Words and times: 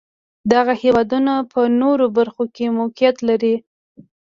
دغه 0.53 0.73
هېوادونه 0.81 1.33
په 1.51 1.61
نورو 1.81 2.05
برخو 2.17 2.43
کې 2.55 2.65
موقعیت 2.79 3.17
لري. 3.29 3.55